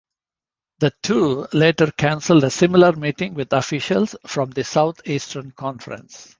[0.79, 6.27] The two later cancelled a similar meeting with officials from the Southeastern Conference.